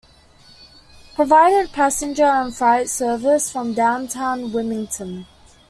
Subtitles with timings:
[1.13, 5.27] Provided passenger and freight service from downtown Wilmington.